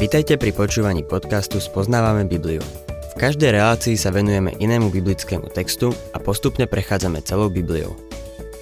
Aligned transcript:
Vitajte 0.00 0.40
pri 0.40 0.56
počúvaní 0.56 1.04
podcastu 1.04 1.60
Spoznávame 1.60 2.24
Bibliu. 2.24 2.64
V 3.12 3.14
každej 3.20 3.52
relácii 3.52 4.00
sa 4.00 4.08
venujeme 4.08 4.56
inému 4.56 4.88
biblickému 4.88 5.52
textu 5.52 5.92
a 6.16 6.18
postupne 6.18 6.64
prechádzame 6.64 7.20
celou 7.20 7.52
Bibliou. 7.52 7.92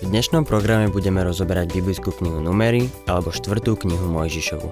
V 0.03 0.11
dnešnom 0.11 0.43
programe 0.43 0.91
budeme 0.91 1.23
rozoberať 1.23 1.71
biblickú 1.71 2.11
knihu 2.19 2.43
Numery 2.43 2.91
alebo 3.07 3.31
štvrtú 3.31 3.79
knihu 3.87 4.11
Mojžišovu. 4.11 4.67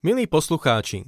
Milí 0.00 0.24
poslucháči, 0.24 1.04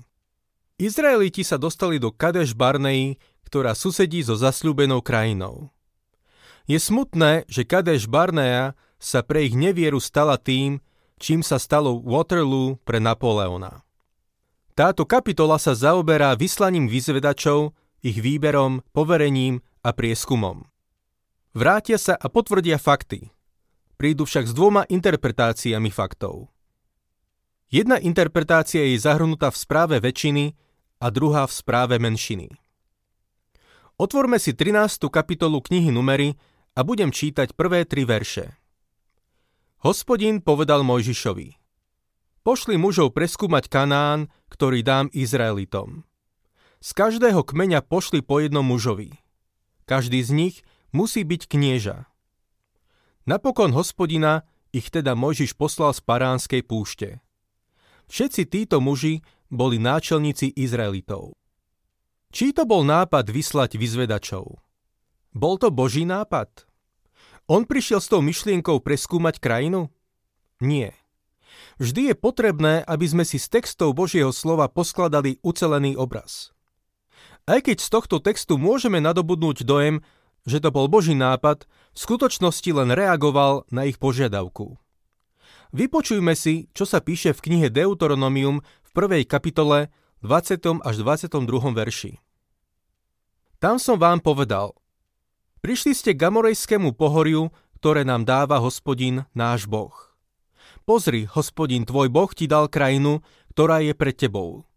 Izraeliti 0.77 1.41
sa 1.41 1.57
dostali 1.57 1.96
do 1.96 2.12
Kadeš 2.12 2.52
Barnei, 2.52 3.16
ktorá 3.48 3.73
susedí 3.73 4.20
so 4.20 4.36
zasľúbenou 4.36 5.00
krajinou. 5.00 5.73
Je 6.68 6.77
smutné, 6.77 7.48
že 7.48 7.64
Kadeš 7.64 8.12
Barnea 8.12 8.77
sa 9.00 9.25
pre 9.25 9.49
ich 9.49 9.57
nevieru 9.57 10.04
stala 10.04 10.36
tým, 10.36 10.85
čím 11.16 11.40
sa 11.40 11.56
stalo 11.56 12.00
Waterloo 12.04 12.80
pre 12.84 13.00
Napoleona. 13.00 13.84
Táto 14.76 15.08
kapitola 15.08 15.56
sa 15.56 15.72
zaoberá 15.72 16.36
vyslaním 16.36 16.84
vyzvedačov, 16.84 17.72
ich 18.04 18.20
výberom, 18.20 18.84
poverením 18.92 19.64
a 19.80 19.96
prieskumom. 19.96 20.68
Vrátia 21.56 21.96
sa 21.96 22.12
a 22.12 22.29
potvrdia 22.29 22.76
fakty. 22.76 23.32
Prídu 23.96 24.29
však 24.29 24.44
s 24.44 24.52
dvoma 24.52 24.84
interpretáciami 24.84 25.89
faktov. 25.89 26.52
Jedna 27.72 27.96
interpretácia 27.96 28.84
je 28.84 29.00
zahrnutá 29.00 29.48
v 29.48 29.56
správe 29.56 29.96
väčšiny 29.96 30.53
a 31.00 31.06
druhá 31.08 31.48
v 31.48 31.53
správe 31.56 31.96
menšiny. 31.96 32.53
Otvorme 33.97 34.36
si 34.36 34.53
13. 34.53 35.08
kapitolu 35.08 35.64
knihy 35.64 35.89
Numery 35.89 36.36
a 36.77 36.84
budem 36.84 37.08
čítať 37.08 37.56
prvé 37.56 37.89
tri 37.89 38.05
verše. 38.05 38.53
Hospodin 39.86 40.42
povedal 40.42 40.83
Mojžišovi, 40.83 41.62
pošli 42.42 42.75
mužov 42.75 43.15
preskúmať 43.15 43.70
Kanán, 43.70 44.34
ktorý 44.51 44.83
dám 44.83 45.06
Izraelitom. 45.15 46.03
Z 46.83 46.91
každého 46.91 47.47
kmeňa 47.47 47.87
pošli 47.87 48.19
po 48.19 48.42
jednom 48.42 48.67
mužovi. 48.67 49.14
Každý 49.87 50.27
z 50.27 50.31
nich 50.34 50.57
musí 50.91 51.23
byť 51.23 51.47
knieža. 51.47 52.11
Napokon 53.31 53.70
hospodina 53.79 54.42
ich 54.75 54.91
teda 54.91 55.14
Mojžiš 55.14 55.55
poslal 55.55 55.95
z 55.95 56.03
Paránskej 56.03 56.67
púšte. 56.67 57.23
Všetci 58.11 58.42
títo 58.51 58.83
muži 58.83 59.23
boli 59.55 59.79
náčelníci 59.79 60.51
Izraelitov. 60.51 61.39
Čí 62.34 62.51
to 62.51 62.67
bol 62.67 62.83
nápad 62.83 63.31
vyslať 63.31 63.79
vyzvedačov? 63.79 64.51
Bol 65.31 65.55
to 65.62 65.70
Boží 65.70 66.03
nápad? 66.03 66.66
On 67.47 67.62
prišiel 67.62 68.02
s 68.02 68.11
tou 68.11 68.19
myšlienkou 68.19 68.83
preskúmať 68.83 69.39
krajinu? 69.39 69.86
Nie. 70.58 70.98
Vždy 71.78 72.11
je 72.11 72.14
potrebné, 72.19 72.83
aby 72.83 73.06
sme 73.06 73.22
si 73.22 73.39
z 73.39 73.47
textov 73.47 73.94
Božieho 73.94 74.34
slova 74.34 74.66
poskladali 74.66 75.39
ucelený 75.47 75.94
obraz. 75.94 76.50
Aj 77.47 77.62
keď 77.62 77.78
z 77.78 77.89
tohto 77.94 78.19
textu 78.19 78.58
môžeme 78.58 78.98
nadobudnúť 78.98 79.62
dojem, 79.62 80.02
že 80.42 80.58
to 80.58 80.74
bol 80.74 80.91
Boží 80.91 81.14
nápad, 81.14 81.70
v 81.94 81.98
skutočnosti 81.98 82.70
len 82.74 82.91
reagoval 82.91 83.62
na 83.70 83.86
ich 83.86 84.02
požiadavku. 84.02 84.74
Vypočujme 85.70 86.34
si, 86.34 86.67
čo 86.74 86.83
sa 86.83 86.98
píše 86.98 87.30
v 87.30 87.42
knihe 87.47 87.69
Deuteronomium 87.70 88.62
v 88.62 88.91
prvej 88.91 89.22
kapitole 89.22 89.94
20. 90.27 90.83
až 90.83 90.94
22. 90.98 91.47
verši. 91.70 92.19
Tam 93.62 93.78
som 93.78 94.02
vám 94.02 94.19
povedal– 94.19 94.74
Prišli 95.65 95.93
ste 95.97 96.11
k 96.12 96.21
Gamorejskému 96.21 96.93
pohoriu, 96.93 97.49
ktoré 97.81 98.05
nám 98.05 98.29
dáva 98.29 98.61
hospodin, 98.61 99.25
náš 99.33 99.65
Boh. 99.65 99.95
Pozri, 100.85 101.27
hospodin, 101.27 101.89
tvoj 101.89 102.13
Boh 102.13 102.31
ti 102.31 102.45
dal 102.47 102.69
krajinu, 102.69 103.25
ktorá 103.57 103.81
je 103.81 103.97
pred 103.97 104.15
tebou. 104.15 104.69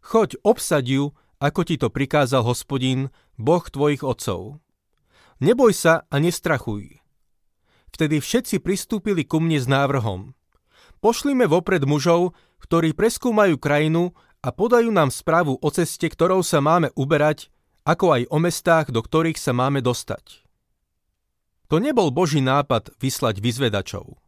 Choď, 0.00 0.38
obsaď 0.42 0.84
ju, 0.86 1.04
ako 1.36 1.60
ti 1.68 1.76
to 1.76 1.92
prikázal 1.92 2.42
hospodin, 2.46 3.12
Boh 3.36 3.62
tvojich 3.62 4.00
otcov. 4.00 4.58
Neboj 5.42 5.76
sa 5.76 6.08
a 6.08 6.16
nestrachuj. 6.16 7.02
Vtedy 7.92 8.20
všetci 8.20 8.64
pristúpili 8.64 9.28
ku 9.28 9.36
mne 9.40 9.60
s 9.60 9.68
návrhom. 9.68 10.32
Pošlime 11.04 11.44
vopred 11.44 11.84
mužov, 11.84 12.32
ktorí 12.64 12.96
preskúmajú 12.96 13.60
krajinu 13.60 14.16
a 14.40 14.48
podajú 14.48 14.88
nám 14.88 15.12
správu 15.12 15.60
o 15.60 15.68
ceste, 15.68 16.08
ktorou 16.08 16.40
sa 16.40 16.64
máme 16.64 16.88
uberať 16.96 17.52
ako 17.86 18.18
aj 18.18 18.22
o 18.34 18.38
mestách, 18.42 18.90
do 18.90 18.98
ktorých 18.98 19.38
sa 19.38 19.54
máme 19.54 19.78
dostať. 19.78 20.42
To 21.70 21.78
nebol 21.78 22.10
Boží 22.10 22.42
nápad 22.42 22.90
vyslať 22.98 23.38
vyzvedačov. 23.38 24.18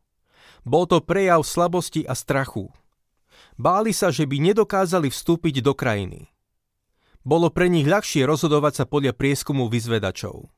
Bol 0.62 0.84
to 0.86 1.02
prejav 1.02 1.42
slabosti 1.42 2.06
a 2.06 2.14
strachu. 2.14 2.70
Báli 3.58 3.90
sa, 3.90 4.14
že 4.14 4.26
by 4.26 4.54
nedokázali 4.54 5.10
vstúpiť 5.10 5.62
do 5.62 5.74
krajiny. 5.74 6.30
Bolo 7.26 7.50
pre 7.50 7.66
nich 7.66 7.86
ľahšie 7.86 8.22
rozhodovať 8.26 8.82
sa 8.82 8.84
podľa 8.86 9.14
prieskumu 9.18 9.66
vyzvedačov. 9.66 10.50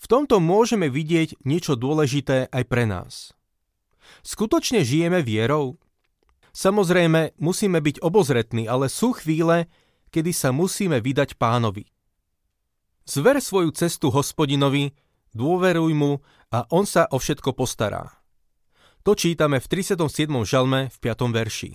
V 0.00 0.04
tomto 0.08 0.40
môžeme 0.40 0.88
vidieť 0.88 1.44
niečo 1.44 1.76
dôležité 1.76 2.48
aj 2.48 2.64
pre 2.68 2.84
nás. 2.88 3.36
Skutočne 4.24 4.80
žijeme 4.84 5.20
vierou? 5.20 5.76
Samozrejme, 6.56 7.36
musíme 7.36 7.78
byť 7.84 8.00
obozretní, 8.00 8.64
ale 8.64 8.88
sú 8.88 9.12
chvíle, 9.12 9.68
kedy 10.10 10.34
sa 10.34 10.50
musíme 10.50 10.98
vydať 10.98 11.38
pánovi. 11.38 11.86
Zver 13.06 13.42
svoju 13.42 13.74
cestu 13.74 14.12
hospodinovi, 14.12 14.92
dôveruj 15.34 15.92
mu 15.94 16.22
a 16.50 16.66
on 16.70 16.86
sa 16.86 17.06
o 17.10 17.18
všetko 17.18 17.54
postará. 17.54 18.20
To 19.02 19.16
čítame 19.16 19.58
v 19.58 19.66
37. 19.66 20.28
žalme 20.44 20.92
v 20.92 20.96
5. 21.00 21.32
verši. 21.32 21.72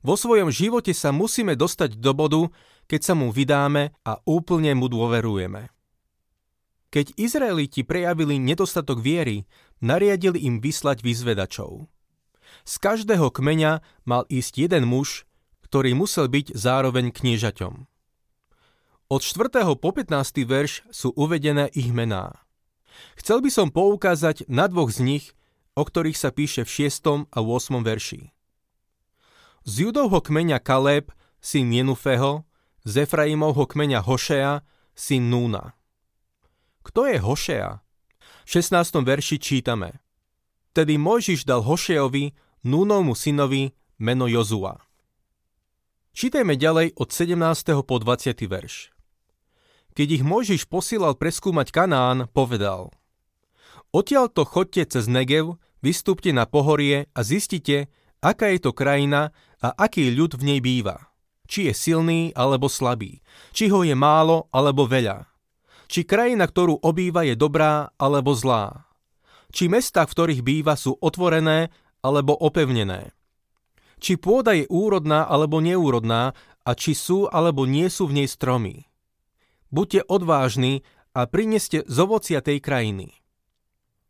Vo 0.00 0.16
svojom 0.16 0.48
živote 0.48 0.96
sa 0.96 1.12
musíme 1.12 1.52
dostať 1.52 2.00
do 2.00 2.16
bodu, 2.16 2.42
keď 2.88 3.00
sa 3.04 3.14
mu 3.14 3.28
vydáme 3.28 3.92
a 4.00 4.16
úplne 4.24 4.72
mu 4.72 4.88
dôverujeme. 4.88 5.68
Keď 6.90 7.20
Izraeliti 7.20 7.84
prejavili 7.84 8.40
nedostatok 8.40 8.98
viery, 8.98 9.46
nariadili 9.78 10.42
im 10.42 10.58
vyslať 10.58 11.04
vyzvedačov. 11.04 11.86
Z 12.66 12.74
každého 12.82 13.30
kmeňa 13.30 13.84
mal 14.08 14.26
ísť 14.26 14.66
jeden 14.66 14.90
muž, 14.90 15.28
ktorý 15.70 15.94
musel 15.94 16.26
byť 16.26 16.50
zároveň 16.58 17.14
kniežaťom. 17.14 17.86
Od 19.06 19.22
4. 19.22 19.54
po 19.78 19.90
15. 19.94 20.10
verš 20.42 20.82
sú 20.90 21.14
uvedené 21.14 21.70
ich 21.78 21.94
mená. 21.94 22.42
Chcel 23.14 23.38
by 23.38 23.54
som 23.54 23.70
poukázať 23.70 24.50
na 24.50 24.66
dvoch 24.66 24.90
z 24.90 25.06
nich, 25.06 25.24
o 25.78 25.86
ktorých 25.86 26.18
sa 26.18 26.34
píše 26.34 26.66
v 26.66 26.90
6. 26.90 27.30
a 27.30 27.38
8. 27.38 27.86
verši. 27.86 28.34
Z 29.62 29.72
judovho 29.86 30.18
kmeňa 30.18 30.58
Kaleb, 30.58 31.14
syn 31.38 31.70
Jenufeho, 31.70 32.42
z 32.82 33.06
Efraimovho 33.06 33.70
kmeňa 33.70 34.02
Hošea, 34.02 34.66
syn 34.98 35.30
Núna. 35.30 35.78
Kto 36.82 37.06
je 37.06 37.22
Hošea? 37.22 37.78
V 38.42 38.48
16. 38.58 39.06
verši 39.06 39.38
čítame. 39.38 40.02
Tedy 40.74 40.98
Mojžiš 40.98 41.46
dal 41.46 41.62
Hošeovi, 41.62 42.34
Núnovmu 42.66 43.14
synovi, 43.14 43.70
meno 44.02 44.26
Jozua. 44.26 44.89
Čítajme 46.10 46.58
ďalej 46.58 46.98
od 46.98 47.14
17. 47.14 47.86
po 47.86 48.02
20. 48.02 48.34
verš. 48.50 48.90
Keď 49.94 50.08
ich 50.18 50.24
Mojžiš 50.26 50.66
posílal 50.66 51.14
preskúmať 51.14 51.70
Kanán, 51.70 52.26
povedal 52.34 52.90
Odtiaľto 53.94 54.42
chodte 54.42 54.82
cez 54.90 55.06
Negev, 55.06 55.62
vystúpte 55.78 56.34
na 56.34 56.50
pohorie 56.50 57.06
a 57.14 57.22
zistite, 57.22 57.94
aká 58.18 58.50
je 58.50 58.58
to 58.58 58.74
krajina 58.74 59.30
a 59.62 59.70
aký 59.70 60.10
ľud 60.10 60.34
v 60.34 60.42
nej 60.50 60.58
býva. 60.58 61.14
Či 61.46 61.70
je 61.70 61.74
silný 61.78 62.20
alebo 62.34 62.66
slabý, 62.66 63.22
či 63.54 63.70
ho 63.70 63.86
je 63.86 63.94
málo 63.94 64.50
alebo 64.50 64.90
veľa. 64.90 65.30
Či 65.86 66.10
krajina, 66.10 66.50
ktorú 66.50 66.82
obýva, 66.82 67.22
je 67.22 67.38
dobrá 67.38 67.94
alebo 67.98 68.34
zlá. 68.34 68.90
Či 69.54 69.70
mesta, 69.70 70.02
v 70.06 70.10
ktorých 70.10 70.42
býva, 70.42 70.74
sú 70.74 70.98
otvorené 70.98 71.70
alebo 72.02 72.34
opevnené 72.34 73.14
či 74.00 74.16
pôda 74.16 74.56
je 74.56 74.64
úrodná 74.66 75.28
alebo 75.28 75.60
neúrodná 75.60 76.32
a 76.64 76.70
či 76.72 76.96
sú 76.96 77.28
alebo 77.28 77.68
nie 77.68 77.86
sú 77.92 78.08
v 78.08 78.24
nej 78.24 78.28
stromy. 78.28 78.88
Buďte 79.70 80.08
odvážni 80.08 80.82
a 81.14 81.28
prineste 81.28 81.86
z 81.86 81.96
ovocia 82.00 82.40
tej 82.42 82.58
krajiny. 82.58 83.14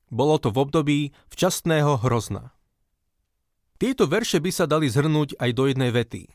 Bolo 0.09 0.39
to 0.39 0.55
v 0.55 0.59
období 0.63 0.99
včasného 1.29 2.01
hrozna. 2.01 2.55
Tieto 3.81 4.05
verše 4.07 4.39
by 4.39 4.51
sa 4.53 4.65
dali 4.69 4.93
zhrnúť 4.93 5.41
aj 5.41 5.51
do 5.57 5.65
jednej 5.71 5.91
vety. 5.91 6.29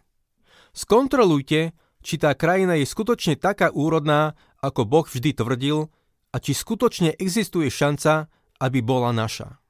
Skontrolujte, 0.76 1.78
či 2.02 2.16
tá 2.18 2.34
krajina 2.34 2.78
je 2.78 2.86
skutočne 2.90 3.38
taká 3.38 3.70
úrodná, 3.70 4.34
ako 4.62 4.86
Boh 4.86 5.06
vždy 5.06 5.38
tvrdil, 5.38 5.90
a 6.34 6.38
či 6.42 6.52
skutočne 6.52 7.16
existuje 7.16 7.72
šanca, 7.72 8.28
aby 8.60 8.80
bola 8.84 9.16
naša. 9.16 9.62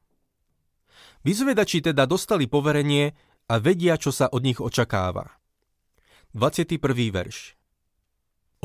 Vyzvedači 1.26 1.82
teda 1.82 2.06
dostali 2.06 2.46
poverenie, 2.46 3.14
a 3.46 3.62
vedia, 3.62 3.98
čo 4.02 4.10
sa 4.10 4.26
od 4.30 4.42
nich 4.42 4.58
očakáva. 4.58 5.30
21. 6.34 6.82
verš 7.14 7.56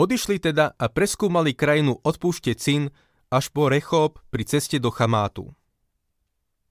Odišli 0.00 0.40
teda 0.40 0.72
a 0.80 0.86
preskúmali 0.88 1.52
krajinu 1.52 2.00
od 2.00 2.16
púšte 2.16 2.56
Cin 2.56 2.88
až 3.28 3.52
po 3.52 3.68
Rechob 3.68 4.16
pri 4.32 4.48
ceste 4.48 4.80
do 4.80 4.88
Chamátu. 4.88 5.52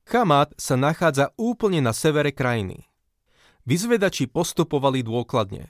Chamát 0.09 0.49
sa 0.57 0.73
nachádza 0.73 1.29
úplne 1.37 1.85
na 1.85 1.93
severe 1.93 2.33
krajiny. 2.33 2.89
Vyzvedači 3.69 4.25
postupovali 4.25 5.05
dôkladne. 5.05 5.69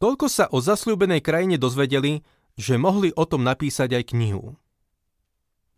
Toľko 0.00 0.26
sa 0.32 0.48
o 0.48 0.64
zasľúbenej 0.64 1.20
krajine 1.20 1.60
dozvedeli, 1.60 2.24
že 2.56 2.80
mohli 2.80 3.12
o 3.12 3.28
tom 3.28 3.44
napísať 3.44 4.00
aj 4.00 4.16
knihu. 4.16 4.56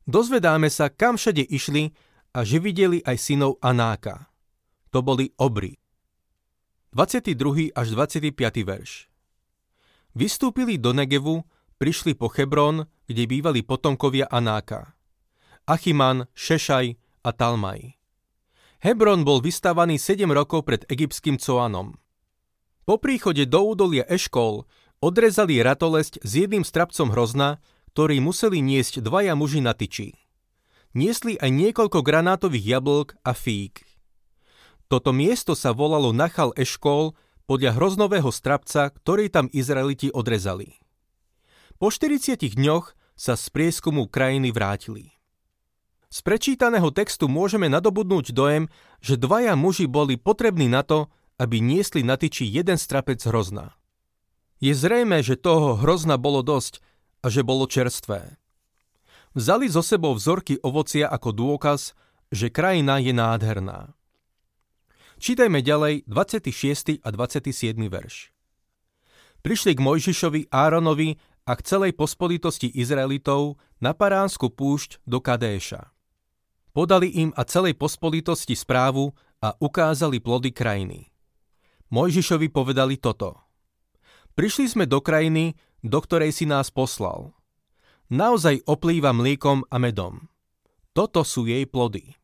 Dozvedáme 0.06 0.70
sa, 0.70 0.86
kam 0.86 1.18
všade 1.18 1.42
išli 1.42 1.90
a 2.30 2.46
že 2.46 2.62
videli 2.62 3.02
aj 3.02 3.16
synov 3.18 3.58
Anáka. 3.58 4.29
To 4.90 5.06
boli 5.06 5.30
obry. 5.38 5.78
22. 6.90 7.70
až 7.70 7.86
25. 7.94 8.34
verš. 8.66 9.06
Vystúpili 10.18 10.74
do 10.74 10.90
Negevu, 10.90 11.46
prišli 11.78 12.18
po 12.18 12.26
Hebron, 12.26 12.90
kde 13.06 13.30
bývali 13.30 13.62
potomkovia 13.62 14.26
Anáka. 14.26 14.98
Achiman, 15.70 16.26
Šešaj 16.34 16.98
a 17.22 17.30
Talmaj. 17.30 17.94
Hebron 18.82 19.22
bol 19.22 19.38
vystavaný 19.38 20.02
7 20.02 20.26
rokov 20.34 20.66
pred 20.66 20.82
egyptským 20.90 21.38
Coanom. 21.38 21.94
Po 22.82 22.98
príchode 22.98 23.46
do 23.46 23.70
údolia 23.70 24.02
Eškol 24.10 24.66
odrezali 24.98 25.62
ratolesť 25.62 26.18
s 26.26 26.30
jedným 26.34 26.66
strapcom 26.66 27.14
hrozna, 27.14 27.62
ktorý 27.94 28.18
museli 28.18 28.58
niesť 28.58 29.04
dvaja 29.04 29.38
muži 29.38 29.62
na 29.62 29.78
tyči. 29.78 30.18
Niesli 30.98 31.38
aj 31.38 31.54
niekoľko 31.54 32.02
granátových 32.02 32.66
jablk 32.66 33.08
a 33.22 33.30
fík. 33.30 33.89
Toto 34.90 35.14
miesto 35.14 35.54
sa 35.54 35.70
volalo 35.70 36.10
Nachal 36.10 36.50
Eškol 36.58 37.14
podľa 37.46 37.78
hroznového 37.78 38.26
strapca, 38.34 38.90
ktorý 38.90 39.30
tam 39.30 39.46
Izraeliti 39.54 40.10
odrezali. 40.10 40.82
Po 41.78 41.94
40 41.94 42.58
dňoch 42.58 42.98
sa 43.14 43.38
z 43.38 43.46
prieskumu 43.54 44.10
krajiny 44.10 44.50
vrátili. 44.50 45.14
Z 46.10 46.26
prečítaného 46.26 46.90
textu 46.90 47.30
môžeme 47.30 47.70
nadobudnúť 47.70 48.34
dojem, 48.34 48.66
že 48.98 49.14
dvaja 49.14 49.54
muži 49.54 49.86
boli 49.86 50.18
potrební 50.18 50.66
na 50.66 50.82
to, 50.82 51.06
aby 51.38 51.62
niesli 51.62 52.02
na 52.02 52.18
tyči 52.18 52.42
jeden 52.50 52.74
strapec 52.74 53.22
hrozna. 53.22 53.78
Je 54.58 54.74
zrejme, 54.74 55.22
že 55.22 55.38
toho 55.38 55.78
hrozna 55.78 56.18
bolo 56.18 56.42
dosť 56.42 56.82
a 57.22 57.30
že 57.30 57.46
bolo 57.46 57.70
čerstvé. 57.70 58.42
Vzali 59.38 59.70
zo 59.70 59.86
sebou 59.86 60.18
vzorky 60.18 60.58
ovocia 60.66 61.06
ako 61.06 61.30
dôkaz, 61.30 61.94
že 62.34 62.50
krajina 62.50 62.98
je 62.98 63.14
nádherná. 63.14 63.94
Čítajme 65.20 65.60
ďalej 65.60 66.08
26. 66.08 67.04
a 67.04 67.08
27. 67.12 67.76
verš. 67.92 68.32
Prišli 69.44 69.76
k 69.76 69.80
Mojžišovi, 69.84 70.48
Áronovi 70.48 71.20
a 71.44 71.52
k 71.52 71.60
celej 71.60 71.92
pospolitosti 71.92 72.72
Izraelitov 72.72 73.60
na 73.84 73.92
Paránsku 73.92 74.48
púšť 74.48 75.04
do 75.04 75.20
Kadéša. 75.20 75.92
Podali 76.72 77.12
im 77.20 77.36
a 77.36 77.44
celej 77.44 77.76
pospolitosti 77.76 78.56
správu 78.56 79.12
a 79.44 79.52
ukázali 79.60 80.24
plody 80.24 80.56
krajiny. 80.56 81.12
Mojžišovi 81.92 82.48
povedali 82.48 82.96
toto. 82.96 83.44
Prišli 84.32 84.72
sme 84.72 84.84
do 84.88 85.04
krajiny, 85.04 85.52
do 85.84 86.00
ktorej 86.00 86.32
si 86.32 86.48
nás 86.48 86.72
poslal. 86.72 87.36
Naozaj 88.08 88.64
oplýva 88.64 89.12
mliekom 89.12 89.68
a 89.68 89.76
medom. 89.76 90.32
Toto 90.96 91.28
sú 91.28 91.44
jej 91.44 91.68
plody. 91.68 92.19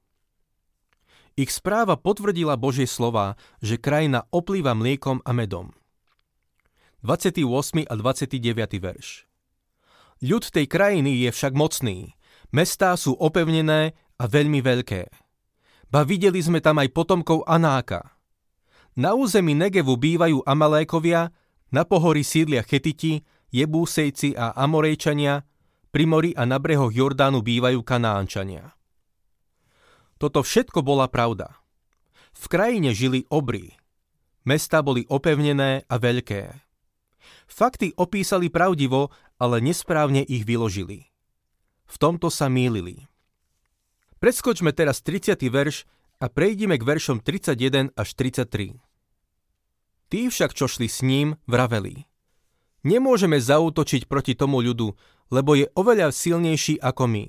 Ich 1.37 1.53
správa 1.53 2.01
potvrdila 2.01 2.57
Božie 2.57 2.89
slova, 2.89 3.37
že 3.61 3.77
krajina 3.77 4.25
oplýva 4.33 4.73
mliekom 4.73 5.21
a 5.21 5.37
medom. 5.37 5.69
28. 7.05 7.85
a 7.85 7.93
29. 7.93 8.41
verš 8.81 9.29
Ľud 10.25 10.45
tej 10.49 10.65
krajiny 10.65 11.29
je 11.29 11.29
však 11.29 11.53
mocný, 11.53 12.17
mestá 12.57 12.97
sú 12.97 13.13
opevnené 13.21 13.93
a 14.17 14.25
veľmi 14.25 14.65
veľké. 14.65 15.13
Ba 15.93 16.09
videli 16.09 16.41
sme 16.41 16.65
tam 16.65 16.81
aj 16.81 16.89
potomkov 16.97 17.45
Anáka. 17.45 18.17
Na 18.97 19.13
území 19.13 19.53
Negevu 19.53 19.93
bývajú 20.01 20.41
Amalékovia, 20.49 21.37
na 21.69 21.85
pohorí 21.85 22.25
sídlia 22.25 22.65
Chetiti, 22.65 23.21
Jebúsejci 23.53 24.41
a 24.41 24.57
Amorejčania, 24.57 25.45
pri 25.93 26.05
mori 26.09 26.33
a 26.33 26.49
na 26.49 26.57
brehoch 26.57 26.97
Jordánu 26.97 27.45
bývajú 27.45 27.85
Kanánčania. 27.85 28.73
Toto 30.17 30.41
všetko 30.41 30.81
bola 30.81 31.09
pravda. 31.13 31.53
V 32.37 32.45
krajine 32.49 32.93
žili 32.97 33.29
obry. 33.29 33.77
Mesta 34.49 34.81
boli 34.81 35.05
opevnené 35.09 35.85
a 35.89 35.95
veľké. 35.97 36.53
Fakty 37.47 37.93
opísali 37.97 38.49
pravdivo, 38.49 39.13
ale 39.37 39.61
nesprávne 39.61 40.25
ich 40.25 40.47
vyložili. 40.47 41.11
V 41.87 41.97
tomto 42.01 42.33
sa 42.33 42.49
mýlili. 42.49 43.07
Preskočme 44.19 44.73
teraz 44.73 45.05
30. 45.05 45.37
verš 45.53 45.85
a 46.19 46.33
prejdime 46.33 46.81
k 46.81 46.87
veršom 46.87 47.21
31 47.21 47.93
až 47.93 48.09
33. 48.17 48.81
Tí 50.07 50.21
však, 50.31 50.55
čo 50.55 50.71
šli 50.71 50.89
s 50.89 51.03
ním, 51.03 51.37
vraveli. 51.45 52.07
Nemôžeme 52.87 53.43
zautočiť 53.43 54.07
proti 54.07 54.39
tomu 54.39 54.63
ľudu, 54.63 54.95
lebo 55.35 55.59
je 55.59 55.67
oveľa 55.75 56.15
silnejší 56.15 56.79
ako 56.79 57.05
my. 57.11 57.27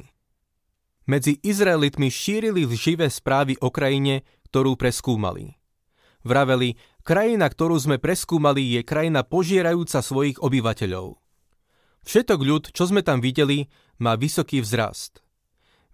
Medzi 1.07 1.39
Izraelitmi 1.39 2.11
šírili 2.11 2.67
živé 2.75 3.07
správy 3.07 3.55
o 3.63 3.71
krajine, 3.71 4.27
ktorú 4.51 4.75
preskúmali. 4.75 5.55
Vraveli, 6.27 6.75
krajina, 7.07 7.47
ktorú 7.47 7.79
sme 7.79 7.95
preskúmali, 7.95 8.75
je 8.75 8.81
krajina 8.83 9.23
požierajúca 9.23 10.03
svojich 10.03 10.43
obyvateľov. 10.43 11.15
Všetok 12.03 12.39
ľud, 12.43 12.63
čo 12.75 12.83
sme 12.91 13.01
tam 13.01 13.23
videli, 13.23 13.71
má 14.03 14.19
vysoký 14.19 14.59
vzrast– 14.59 15.23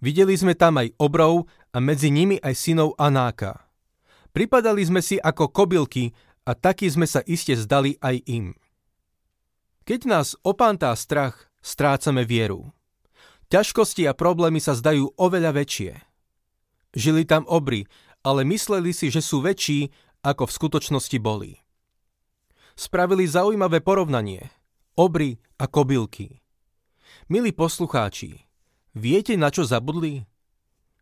Videli 0.03 0.35
sme 0.35 0.51
tam 0.51 0.83
aj 0.83 0.99
obrov 0.99 1.47
a 1.71 1.79
medzi 1.79 2.11
nimi 2.11 2.35
aj 2.35 2.59
synov 2.59 2.91
Anáka. 2.99 3.71
Pripadali 4.35 4.83
sme 4.83 4.99
si 4.99 5.15
ako 5.15 5.47
kobylky 5.47 6.11
a 6.43 6.51
taký 6.59 6.91
sme 6.91 7.07
sa 7.07 7.23
iste 7.23 7.55
zdali 7.55 7.95
aj 8.03 8.19
im. 8.27 8.51
Keď 9.87 9.99
nás 10.03 10.35
opántá 10.43 10.91
strach, 10.99 11.47
strácame 11.63 12.27
vieru. 12.27 12.75
Ťažkosti 13.53 14.09
a 14.09 14.17
problémy 14.17 14.57
sa 14.57 14.73
zdajú 14.73 15.13
oveľa 15.13 15.53
väčšie. 15.53 15.93
Žili 16.97 17.21
tam 17.29 17.45
obry, 17.45 17.85
ale 18.25 18.41
mysleli 18.49 18.89
si, 18.97 19.13
že 19.13 19.21
sú 19.21 19.45
väčší, 19.45 19.93
ako 20.25 20.49
v 20.49 20.55
skutočnosti 20.57 21.17
boli. 21.21 21.61
Spravili 22.73 23.29
zaujímavé 23.29 23.85
porovnanie. 23.85 24.49
Obry 24.97 25.37
a 25.61 25.69
kobylky. 25.69 26.41
Milí 27.29 27.53
poslucháči, 27.53 28.41
Viete, 28.97 29.37
na 29.37 29.53
čo 29.53 29.69
zabudli? 29.69 30.25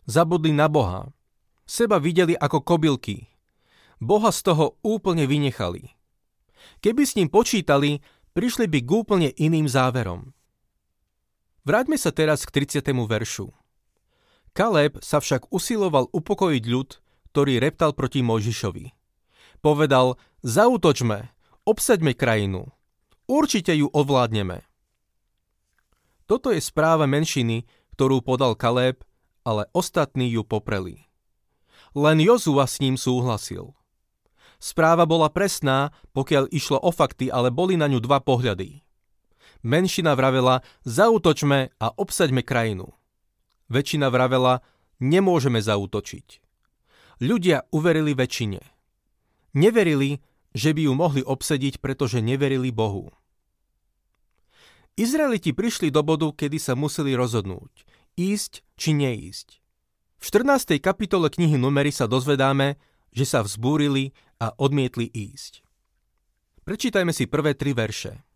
Zabudli 0.04 0.52
na 0.52 0.68
Boha. 0.68 1.07
Seba 1.64 2.04
videli 2.04 2.35
ako 2.35 2.68
kobylky. 2.68 3.31
Boha 4.04 4.28
z 4.28 4.52
toho 4.52 4.76
úplne 4.83 5.23
vynechali. 5.23 5.95
Keby 6.83 7.04
s 7.07 7.16
ním 7.16 7.31
počítali, 7.31 8.04
prišli 8.35 8.68
by 8.68 8.80
k 8.83 8.90
úplne 8.92 9.30
iným 9.40 9.71
záverom. 9.71 10.35
Vráťme 11.61 11.94
sa 11.94 12.09
teraz 12.09 12.41
k 12.49 12.65
30. 12.65 12.89
veršu. 13.06 13.53
Kaleb 14.57 14.97
sa 15.06 15.21
však 15.21 15.53
usiloval 15.53 16.09
upokojiť 16.09 16.63
ľud, 16.65 16.89
ktorý 17.30 17.61
reptal 17.61 17.94
proti 17.94 18.25
Mojžišovi. 18.25 18.89
Povedal, 19.61 20.18
zautočme, 20.41 21.30
obsaďme 21.69 22.18
krajinu. 22.18 22.73
Určite 23.30 23.77
ju 23.77 23.94
ovládneme. 23.94 24.65
Toto 26.25 26.49
je 26.49 26.59
správa 26.59 27.06
menšiny, 27.06 27.69
ktorú 27.94 28.25
podal 28.25 28.57
Kaleb, 28.57 29.06
ale 29.45 29.69
ostatní 29.71 30.33
ju 30.33 30.41
popreli. 30.41 31.06
Len 31.94 32.18
Jozua 32.25 32.65
s 32.65 32.81
ním 32.81 32.97
súhlasil. 32.97 33.77
Správa 34.57 35.06
bola 35.06 35.30
presná, 35.30 35.94
pokiaľ 36.18 36.49
išlo 36.49 36.81
o 36.81 36.89
fakty, 36.89 37.30
ale 37.30 37.53
boli 37.53 37.77
na 37.77 37.85
ňu 37.85 38.01
dva 38.01 38.18
pohľady. 38.18 38.81
Menšina 39.61 40.18
vravela, 40.18 40.65
zautočme 40.83 41.69
a 41.77 41.87
obsaďme 41.94 42.41
krajinu. 42.41 42.97
Väčšina 43.69 44.09
vravela, 44.09 44.65
nemôžeme 44.97 45.61
zautočiť. 45.61 46.41
Ľudia 47.21 47.69
uverili 47.69 48.18
väčšine. 48.18 48.61
Neverili, 49.53 50.18
že 50.57 50.73
by 50.73 50.81
ju 50.89 50.94
mohli 50.97 51.21
obsediť, 51.21 51.77
pretože 51.77 52.25
neverili 52.25 52.73
Bohu. 52.73 53.13
Izraeliti 54.97 55.53
prišli 55.56 55.94
do 55.94 56.03
bodu, 56.03 56.33
kedy 56.33 56.59
sa 56.59 56.75
museli 56.75 57.15
rozhodnúť, 57.15 57.87
ísť 58.19 58.65
či 58.75 58.91
neísť. 58.91 59.61
V 60.21 60.23
14. 60.30 60.77
kapitole 60.77 61.31
knihy 61.31 61.57
Numery 61.57 61.89
sa 61.89 62.06
dozvedáme, 62.06 62.77
že 63.09 63.25
sa 63.25 63.41
vzbúrili 63.41 64.13
a 64.37 64.53
odmietli 64.57 65.09
ísť. 65.09 65.65
Prečítajme 66.61 67.13
si 67.15 67.25
prvé 67.25 67.57
tri 67.57 67.73
verše. 67.73 68.31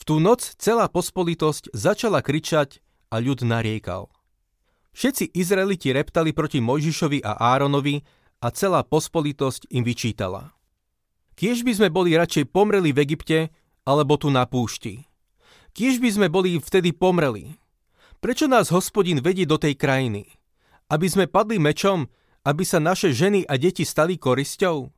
V 0.00 0.02
tú 0.08 0.16
noc 0.16 0.56
celá 0.56 0.88
pospolitosť 0.88 1.76
začala 1.76 2.24
kričať 2.24 2.80
a 3.12 3.20
ľud 3.20 3.44
nariekal. 3.44 4.08
Všetci 4.96 5.36
Izraeliti 5.36 5.92
reptali 5.92 6.32
proti 6.32 6.64
Mojžišovi 6.64 7.20
a 7.20 7.36
Áronovi 7.36 8.00
a 8.40 8.48
celá 8.48 8.80
pospolitosť 8.80 9.68
im 9.68 9.84
vyčítala. 9.84 10.56
Kiež 11.36 11.60
by 11.62 11.72
sme 11.76 11.88
boli 11.92 12.16
radšej 12.16 12.48
pomreli 12.48 12.96
v 12.96 13.04
Egypte, 13.04 13.38
alebo 13.84 14.16
tu 14.16 14.32
na 14.32 14.48
púšti. 14.48 15.04
Kiež 15.76 16.00
by 16.00 16.08
sme 16.10 16.28
boli 16.32 16.56
vtedy 16.56 16.96
pomreli. 16.96 17.60
Prečo 18.24 18.48
nás 18.48 18.72
hospodin 18.72 19.20
vedie 19.20 19.44
do 19.44 19.60
tej 19.60 19.76
krajiny? 19.76 20.28
Aby 20.88 21.06
sme 21.12 21.24
padli 21.28 21.60
mečom, 21.60 22.08
aby 22.48 22.64
sa 22.64 22.80
naše 22.80 23.12
ženy 23.12 23.44
a 23.44 23.56
deti 23.60 23.84
stali 23.84 24.16
korisťou? 24.16 24.88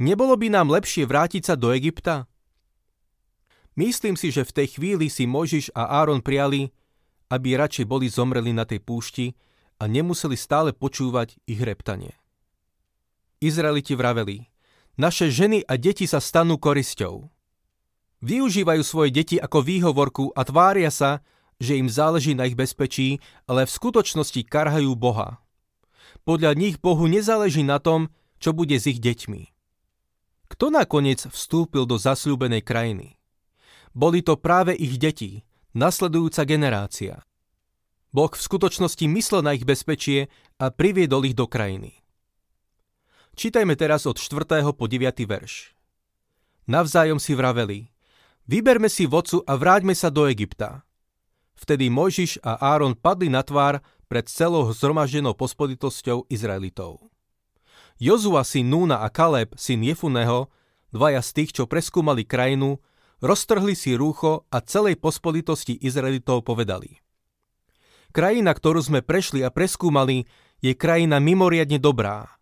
Nebolo 0.00 0.34
by 0.38 0.48
nám 0.54 0.72
lepšie 0.72 1.04
vrátiť 1.04 1.50
sa 1.50 1.54
do 1.58 1.74
Egypta? 1.74 2.30
Myslím 3.78 4.18
si, 4.18 4.34
že 4.34 4.42
v 4.42 4.54
tej 4.54 4.66
chvíli 4.78 5.06
si 5.06 5.30
Mojžiš 5.30 5.70
a 5.74 6.02
Áron 6.02 6.22
prijali, 6.24 6.74
aby 7.30 7.54
radšej 7.54 7.86
boli 7.86 8.10
zomreli 8.10 8.50
na 8.50 8.66
tej 8.66 8.82
púšti 8.82 9.38
a 9.78 9.86
nemuseli 9.86 10.34
stále 10.34 10.74
počúvať 10.74 11.38
ich 11.46 11.62
reptanie. 11.62 12.18
Izraeliti 13.40 13.96
vraveli, 13.96 14.50
naše 15.00 15.32
ženy 15.32 15.64
a 15.64 15.80
deti 15.80 16.04
sa 16.04 16.20
stanú 16.20 16.60
korisťou. 16.60 17.30
Využívajú 18.20 18.82
svoje 18.84 19.10
deti 19.16 19.40
ako 19.40 19.64
výhovorku 19.64 20.24
a 20.36 20.44
tvária 20.44 20.92
sa, 20.92 21.24
že 21.56 21.80
im 21.80 21.88
záleží 21.88 22.36
na 22.36 22.44
ich 22.44 22.56
bezpečí, 22.58 23.20
ale 23.48 23.64
v 23.64 23.72
skutočnosti 23.72 24.44
karhajú 24.44 24.92
Boha. 24.92 25.40
Podľa 26.28 26.52
nich 26.52 26.76
Bohu 26.80 27.08
nezáleží 27.08 27.64
na 27.64 27.80
tom, 27.80 28.12
čo 28.36 28.52
bude 28.52 28.76
s 28.76 28.84
ich 28.88 29.00
deťmi. 29.00 29.52
Kto 30.50 30.66
nakoniec 30.68 31.30
vstúpil 31.30 31.86
do 31.86 31.96
zasľúbenej 31.96 32.60
krajiny? 32.60 33.19
Boli 33.90 34.22
to 34.22 34.38
práve 34.38 34.74
ich 34.78 34.96
deti, 35.02 35.42
nasledujúca 35.74 36.46
generácia. 36.46 37.26
Boh 38.10 38.30
v 38.30 38.42
skutočnosti 38.42 39.06
myslel 39.06 39.42
na 39.42 39.54
ich 39.54 39.66
bezpečie 39.66 40.30
a 40.58 40.70
priviedol 40.70 41.26
ich 41.26 41.38
do 41.38 41.46
krajiny. 41.46 41.94
Čítajme 43.38 43.78
teraz 43.78 44.06
od 44.06 44.18
4. 44.18 44.66
po 44.74 44.84
9. 44.90 45.06
verš. 45.26 45.74
Navzájom 46.66 47.22
si 47.22 47.34
vraveli, 47.34 47.90
vyberme 48.46 48.90
si 48.90 49.06
vodcu 49.06 49.42
a 49.46 49.54
vráťme 49.54 49.94
sa 49.94 50.10
do 50.10 50.26
Egypta. 50.26 50.82
Vtedy 51.54 51.90
Mojžiš 51.90 52.42
a 52.42 52.58
Áron 52.74 52.94
padli 52.94 53.30
na 53.30 53.42
tvár 53.42 53.82
pred 54.10 54.26
celou 54.26 54.70
zhromaždenou 54.74 55.34
pospoditosťou 55.38 56.26
Izraelitov. 56.26 57.10
Jozua 58.00 58.42
syn 58.42 58.72
Núna 58.72 59.02
a 59.02 59.08
Kaleb 59.12 59.54
syn 59.54 59.86
Jefuneho, 59.86 60.50
dvaja 60.90 61.22
z 61.22 61.30
tých, 61.36 61.50
čo 61.54 61.70
preskúmali 61.70 62.26
krajinu, 62.26 62.82
roztrhli 63.20 63.76
si 63.76 63.96
rúcho 63.96 64.48
a 64.48 64.60
celej 64.60 65.00
pospolitosti 65.00 65.76
Izraelitov 65.80 66.44
povedali. 66.44 67.00
Krajina, 68.10 68.50
ktorú 68.52 68.82
sme 68.82 69.00
prešli 69.06 69.46
a 69.46 69.54
preskúmali, 69.54 70.26
je 70.58 70.74
krajina 70.74 71.22
mimoriadne 71.22 71.78
dobrá 71.78 72.40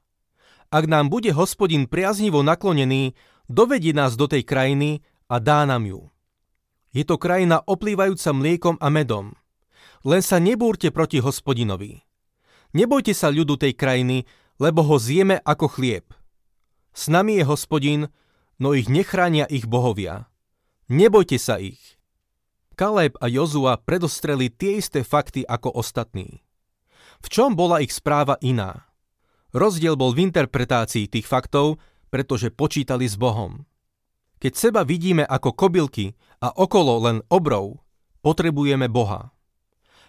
ak 0.68 0.85
nám 0.85 1.08
bude 1.08 1.32
hospodin 1.32 1.88
priaznivo 1.88 2.44
naklonený, 2.44 3.16
dovedie 3.49 3.97
nás 3.97 4.20
do 4.20 4.28
tej 4.28 4.44
krajiny 4.44 5.00
a 5.28 5.40
dá 5.40 5.64
nám 5.64 5.88
ju. 5.88 6.12
Je 6.92 7.04
to 7.08 7.16
krajina 7.16 7.61
oplývajúca 7.64 8.30
mliekom 8.37 8.76
a 8.80 8.88
medom. 8.92 9.32
Len 10.04 10.20
sa 10.20 10.37
nebúrte 10.40 10.92
proti 10.92 11.25
hospodinovi. 11.25 12.04
Nebojte 12.76 13.16
sa 13.16 13.32
ľudu 13.32 13.56
tej 13.56 13.73
krajiny, 13.73 14.28
lebo 14.61 14.85
ho 14.85 15.00
zjeme 15.00 15.40
ako 15.40 15.73
chlieb. 15.73 16.12
S 16.92 17.08
nami 17.08 17.40
je 17.40 17.44
hospodin, 17.49 18.00
no 18.61 18.76
ich 18.76 18.92
nechránia 18.92 19.49
ich 19.49 19.64
bohovia. 19.64 20.28
Nebojte 20.88 21.37
sa 21.37 21.61
ich. 21.61 22.00
Kaleb 22.73 23.21
a 23.21 23.28
Jozua 23.28 23.76
predostreli 23.76 24.49
tie 24.49 24.80
isté 24.80 25.04
fakty 25.04 25.45
ako 25.45 25.76
ostatní. 25.76 26.40
V 27.21 27.28
čom 27.28 27.52
bola 27.52 27.85
ich 27.85 27.92
správa 27.92 28.40
iná? 28.40 28.88
Rozdiel 29.52 30.00
bol 30.00 30.16
v 30.16 30.33
interpretácii 30.33 31.12
tých 31.12 31.28
faktov, 31.28 31.76
pretože 32.09 32.49
počítali 32.49 33.04
s 33.04 33.21
Bohom. 33.21 33.68
Keď 34.40 34.52
seba 34.57 34.80
vidíme 34.80 35.28
ako 35.28 35.52
kobylky 35.52 36.16
a 36.40 36.57
okolo 36.57 37.04
len 37.04 37.21
obrov, 37.28 37.85
potrebujeme 38.25 38.88
Boha. 38.88 39.37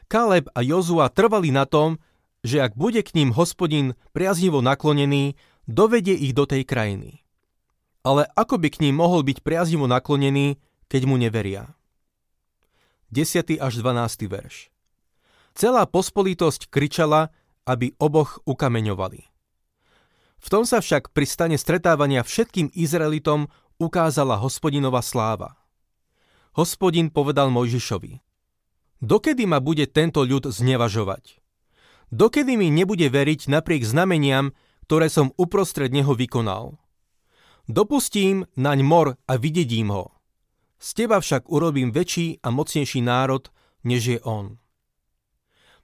Kaleb 0.07 0.47
a 0.55 0.63
Jozua 0.63 1.11
trvali 1.11 1.51
na 1.51 1.67
tom, 1.67 1.99
že 2.39 2.63
ak 2.63 2.79
bude 2.79 3.03
k 3.03 3.19
ním 3.19 3.35
hospodin 3.35 3.99
priaznivo 4.15 4.63
naklonený, 4.63 5.35
dovedie 5.67 6.15
ich 6.15 6.31
do 6.31 6.47
tej 6.47 6.63
krajiny. 6.63 7.19
Ale 7.99 8.31
ako 8.31 8.63
by 8.63 8.71
k 8.71 8.79
ním 8.87 8.95
mohol 8.95 9.27
byť 9.27 9.43
priaznivo 9.43 9.91
naklonený, 9.91 10.55
keď 10.89 11.01
mu 11.05 11.15
neveria? 11.21 11.71
10. 13.13 13.57
až 13.61 13.73
12. 13.79 14.25
verš 14.25 14.73
Celá 15.53 15.85
pospolitosť 15.85 16.69
kričala, 16.69 17.33
aby 17.65 17.93
oboch 18.01 18.41
ukameňovali. 18.45 19.21
V 20.39 20.47
tom 20.47 20.63
sa 20.65 20.79
však 20.81 21.13
pri 21.13 21.25
stane 21.29 21.57
stretávania 21.59 22.25
všetkým 22.25 22.73
Izraelitom 22.73 23.49
ukázala 23.77 24.39
hospodinová 24.41 25.05
sláva. 25.05 25.57
Hospodin 26.57 27.13
povedal 27.13 27.53
Mojžišovi, 27.53 28.19
dokedy 28.99 29.45
ma 29.45 29.61
bude 29.61 29.85
tento 29.85 30.25
ľud 30.25 30.49
znevažovať? 30.49 31.37
Dokedy 32.09 32.57
mi 32.57 32.73
nebude 32.73 33.05
veriť 33.05 33.45
napriek 33.45 33.85
znameniam, 33.85 34.57
ktoré 34.89 35.13
som 35.13 35.29
uprostred 35.37 35.93
neho 35.93 36.17
vykonal? 36.17 36.81
Dopustím 37.69 38.49
naň 38.57 38.81
mor 38.81 39.07
a 39.29 39.37
vydedím 39.37 39.93
ho. 39.93 40.18
Z 40.79 40.89
teba 40.95 41.19
však 41.19 41.51
urobím 41.51 41.91
väčší 41.91 42.39
a 42.39 42.49
mocnejší 42.49 43.03
národ, 43.03 43.51
než 43.83 44.01
je 44.15 44.19
on. 44.23 44.57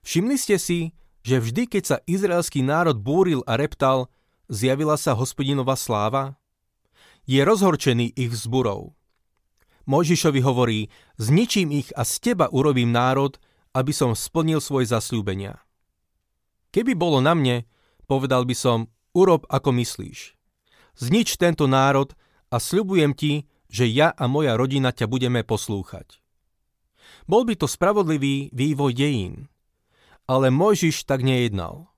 Všimli 0.02 0.40
ste 0.40 0.56
si, 0.56 0.96
že 1.25 1.44
vždy, 1.44 1.68
keď 1.68 1.84
sa 1.84 1.98
izraelský 2.08 2.64
národ 2.64 2.96
búril 3.02 3.44
a 3.44 3.60
reptal, 3.60 4.08
Zjavila 4.46 4.94
sa 4.94 5.18
hospodinová 5.18 5.74
sláva? 5.74 6.38
Je 7.25 7.42
rozhorčený 7.42 8.14
ich 8.14 8.30
vzburou. 8.30 8.94
Mojžišovi 9.90 10.42
hovorí, 10.46 10.80
zničím 11.18 11.74
ich 11.74 11.90
a 11.98 12.06
z 12.06 12.22
teba 12.22 12.50
urobím 12.54 12.94
národ, 12.94 13.42
aby 13.74 13.90
som 13.90 14.14
splnil 14.14 14.62
svoje 14.62 14.90
zasľúbenia. 14.94 15.62
Keby 16.70 16.94
bolo 16.94 17.22
na 17.25 17.34
mne, 17.34 17.66
povedal 18.06 18.46
by 18.46 18.54
som, 18.54 18.94
urob 19.18 19.50
ako 19.50 19.74
myslíš. 19.82 20.38
Znič 21.02 21.42
tento 21.42 21.66
národ 21.66 22.14
a 22.54 22.62
sľubujem 22.62 23.18
ti, 23.18 23.50
že 23.75 23.91
ja 23.91 24.15
a 24.15 24.32
moja 24.32 24.55
rodina 24.55 24.96
ťa 24.96 25.12
budeme 25.12 25.44
poslúchať. 25.44 26.24
Bol 27.27 27.44
by 27.44 27.60
to 27.60 27.67
spravodlivý 27.67 28.55
vývoj 28.55 28.96
dejín. 28.96 29.51
Ale 30.32 30.48
Mojžiš 30.48 31.03
tak 31.03 31.27
nejednal 31.27 31.91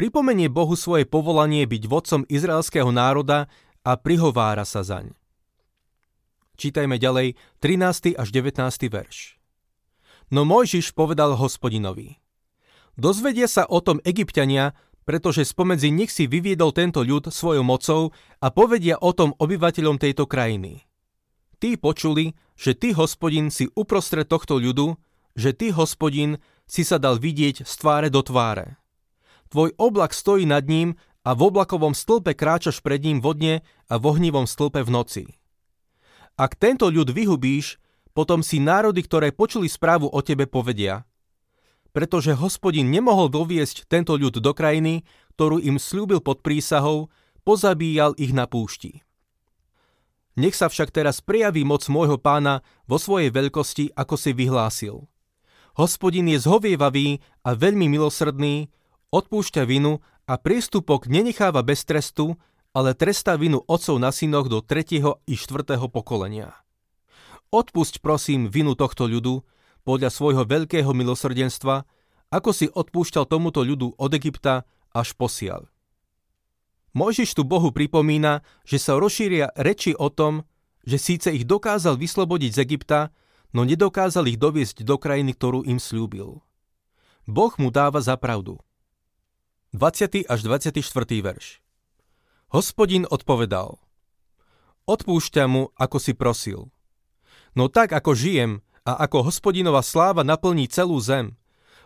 pripomenie 0.00 0.48
Bohu 0.48 0.72
svoje 0.80 1.04
povolanie 1.04 1.68
byť 1.68 1.82
vodcom 1.84 2.24
izraelského 2.24 2.88
národa 2.88 3.52
a 3.84 4.00
prihovára 4.00 4.64
sa 4.64 4.80
zaň. 4.80 5.12
Čítajme 6.56 6.96
ďalej 6.96 7.36
13. 7.60 8.16
až 8.16 8.28
19. 8.32 8.64
verš. 8.88 9.36
No 10.32 10.48
Mojžiš 10.48 10.96
povedal 10.96 11.36
hospodinovi. 11.36 12.16
Dozvedia 12.96 13.44
sa 13.44 13.68
o 13.68 13.84
tom 13.84 14.00
egyptiania, 14.08 14.72
pretože 15.10 15.42
spomedzi 15.42 15.90
nich 15.90 16.14
si 16.14 16.30
vyviedol 16.30 16.70
tento 16.70 17.02
ľud 17.02 17.34
svojou 17.34 17.66
mocou 17.66 18.14
a 18.38 18.54
povedia 18.54 18.94
o 18.94 19.10
tom 19.10 19.34
obyvateľom 19.42 19.98
tejto 19.98 20.30
krajiny. 20.30 20.86
Tí 21.58 21.74
počuli, 21.74 22.38
že 22.54 22.78
ty, 22.78 22.94
hospodin, 22.94 23.50
si 23.50 23.66
uprostred 23.74 24.30
tohto 24.30 24.62
ľudu, 24.62 24.94
že 25.34 25.50
ty, 25.50 25.74
hospodin, 25.74 26.38
si 26.70 26.86
sa 26.86 27.02
dal 27.02 27.18
vidieť 27.18 27.66
z 27.66 27.72
tváre 27.74 28.06
do 28.06 28.22
tváre. 28.22 28.78
Tvoj 29.50 29.74
oblak 29.82 30.14
stojí 30.14 30.46
nad 30.46 30.62
ním 30.70 30.94
a 31.26 31.34
v 31.34 31.50
oblakovom 31.50 31.90
stĺpe 31.90 32.38
kráčaš 32.38 32.78
pred 32.78 33.02
ním 33.02 33.18
vodne 33.18 33.66
a 33.90 33.98
v 33.98 34.14
ohnivom 34.14 34.46
stĺpe 34.46 34.86
v 34.86 34.94
noci. 34.94 35.24
Ak 36.38 36.54
tento 36.54 36.86
ľud 36.86 37.10
vyhubíš, 37.10 37.82
potom 38.14 38.46
si 38.46 38.62
národy, 38.62 39.02
ktoré 39.02 39.34
počuli 39.34 39.66
správu 39.66 40.06
o 40.06 40.22
tebe, 40.22 40.46
povedia. 40.46 41.02
Pretože 41.90 42.38
hospodin 42.38 42.88
nemohol 42.88 43.26
doviesť 43.30 43.90
tento 43.90 44.14
ľud 44.14 44.38
do 44.38 44.52
krajiny, 44.54 45.02
ktorú 45.34 45.58
im 45.58 45.80
slúbil 45.80 46.22
pod 46.22 46.44
prísahou, 46.44 47.10
pozabíjal 47.42 48.14
ich 48.20 48.30
na 48.30 48.46
púšti. 48.46 49.02
Nech 50.38 50.54
sa 50.54 50.70
však 50.70 50.94
teraz 50.94 51.18
prejaví 51.18 51.66
moc 51.66 51.82
môjho 51.90 52.16
pána 52.16 52.62
vo 52.86 52.96
svojej 52.96 53.34
veľkosti, 53.34 53.98
ako 53.98 54.14
si 54.14 54.30
vyhlásil. 54.30 55.10
Hospodin 55.74 56.30
je 56.30 56.38
zhovievavý 56.38 57.18
a 57.42 57.58
veľmi 57.58 57.90
milosrdný, 57.90 58.70
odpúšťa 59.10 59.66
vinu 59.66 59.98
a 60.30 60.38
priestupok 60.38 61.10
nenecháva 61.10 61.66
bez 61.66 61.82
trestu, 61.82 62.38
ale 62.70 62.94
trestá 62.94 63.34
vinu 63.34 63.66
otcov 63.66 63.98
na 63.98 64.14
synoch 64.14 64.46
do 64.46 64.62
3. 64.62 65.02
i 65.26 65.34
4. 65.34 65.90
pokolenia. 65.90 66.54
Odpusť 67.50 67.98
prosím 67.98 68.46
vinu 68.46 68.78
tohto 68.78 69.10
ľudu 69.10 69.42
podľa 69.82 70.10
svojho 70.12 70.44
veľkého 70.44 70.90
milosrdenstva, 70.92 71.84
ako 72.30 72.50
si 72.54 72.66
odpúšťal 72.70 73.26
tomuto 73.26 73.66
ľudu 73.66 73.98
od 73.98 74.10
Egypta 74.14 74.62
až 74.94 75.14
posiaľ. 75.18 75.66
Mojžiš 76.90 77.38
tu 77.38 77.46
Bohu 77.46 77.70
pripomína, 77.70 78.42
že 78.66 78.82
sa 78.82 78.98
rozšíria 78.98 79.54
reči 79.54 79.94
o 79.94 80.10
tom, 80.10 80.42
že 80.82 80.98
síce 80.98 81.30
ich 81.30 81.46
dokázal 81.46 81.94
vyslobodiť 81.94 82.50
z 82.56 82.58
Egypta, 82.66 83.00
no 83.54 83.62
nedokázal 83.62 84.26
ich 84.26 84.38
doviesť 84.38 84.82
do 84.82 84.98
krajiny, 84.98 85.34
ktorú 85.38 85.62
im 85.66 85.78
slúbil. 85.78 86.42
Boh 87.30 87.52
mu 87.62 87.70
dáva 87.70 88.02
za 88.02 88.18
pravdu. 88.18 88.58
20. 89.70 90.26
až 90.26 90.40
24. 90.42 90.82
verš. 91.22 91.62
Hospodin 92.50 93.06
odpovedal. 93.06 93.78
Odpúšťa 94.90 95.46
mu, 95.46 95.70
ako 95.78 95.96
si 96.02 96.18
prosil. 96.18 96.74
No 97.54 97.70
tak, 97.70 97.94
ako 97.94 98.18
žijem 98.18 98.66
a 98.84 99.04
ako 99.04 99.28
hospodinová 99.28 99.84
sláva 99.84 100.24
naplní 100.24 100.68
celú 100.68 101.00
zem, 101.00 101.36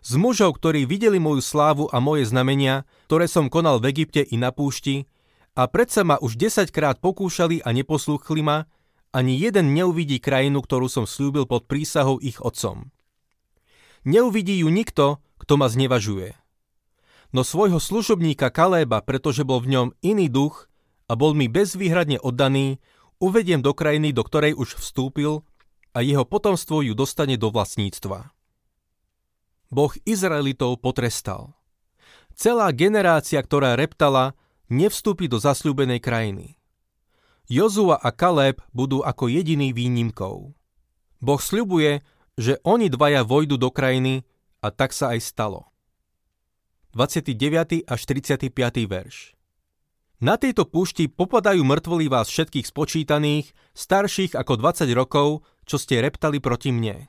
Z 0.04 0.20
mužov, 0.20 0.60
ktorí 0.60 0.84
videli 0.84 1.16
moju 1.16 1.40
slávu 1.40 1.88
a 1.88 1.96
moje 1.96 2.28
znamenia, 2.28 2.84
ktoré 3.08 3.24
som 3.24 3.48
konal 3.48 3.80
v 3.80 3.88
Egypte 3.88 4.20
i 4.20 4.36
na 4.36 4.52
púšti, 4.52 5.08
a 5.56 5.64
predsa 5.64 6.04
ma 6.04 6.20
už 6.20 6.36
desaťkrát 6.36 7.00
pokúšali 7.00 7.64
a 7.64 7.72
neposlúchli 7.72 8.44
ma, 8.44 8.68
ani 9.16 9.40
jeden 9.40 9.72
neuvidí 9.72 10.20
krajinu, 10.20 10.60
ktorú 10.60 10.92
som 10.92 11.08
slúbil 11.08 11.48
pod 11.48 11.64
prísahou 11.64 12.20
ich 12.20 12.36
otcom. 12.36 12.92
Neuvidí 14.04 14.60
ju 14.60 14.68
nikto, 14.68 15.24
kto 15.40 15.56
ma 15.56 15.72
znevažuje. 15.72 16.36
No 17.32 17.40
svojho 17.40 17.80
služobníka 17.80 18.52
Kaléba, 18.52 19.00
pretože 19.00 19.40
bol 19.40 19.64
v 19.64 19.72
ňom 19.72 19.88
iný 20.04 20.28
duch 20.28 20.68
a 21.08 21.16
bol 21.16 21.32
mi 21.32 21.48
bezvýhradne 21.48 22.20
oddaný, 22.20 22.76
uvediem 23.24 23.64
do 23.64 23.72
krajiny, 23.72 24.12
do 24.12 24.20
ktorej 24.20 24.52
už 24.52 24.76
vstúpil 24.76 25.48
a 25.94 26.02
jeho 26.02 26.26
potomstvo 26.26 26.82
ju 26.82 26.92
dostane 26.92 27.38
do 27.38 27.54
vlastníctva. 27.54 28.34
Boh 29.70 29.94
Izraelitov 30.02 30.82
potrestal. 30.82 31.54
Celá 32.34 32.74
generácia, 32.74 33.38
ktorá 33.38 33.78
reptala, 33.78 34.34
nevstúpi 34.66 35.30
do 35.30 35.38
zasľúbenej 35.38 36.02
krajiny. 36.02 36.58
Jozua 37.46 38.00
a 38.00 38.10
Kaleb 38.10 38.58
budú 38.74 39.06
ako 39.06 39.30
jediný 39.30 39.70
výnimkou. 39.70 40.56
Boh 41.22 41.40
sľubuje, 41.40 42.02
že 42.34 42.58
oni 42.66 42.90
dvaja 42.90 43.22
vojdu 43.22 43.54
do 43.54 43.70
krajiny 43.70 44.26
a 44.64 44.74
tak 44.74 44.90
sa 44.90 45.14
aj 45.14 45.20
stalo. 45.22 45.70
29. 46.94 47.86
až 47.86 48.00
35. 48.06 48.50
verš 48.86 49.34
Na 50.22 50.38
tejto 50.38 50.62
púšti 50.62 51.10
popadajú 51.10 51.66
mŕtvoly 51.66 52.06
vás 52.06 52.30
všetkých 52.30 52.66
spočítaných, 52.70 53.50
starších 53.74 54.38
ako 54.38 54.62
20 54.62 54.94
rokov, 54.94 55.42
čo 55.64 55.80
ste 55.80 56.00
reptali 56.00 56.40
proti 56.40 56.70
mne 56.70 57.08